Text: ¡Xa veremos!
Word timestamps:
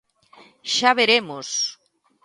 ¡Xa 0.73 0.91
veremos! 0.99 1.47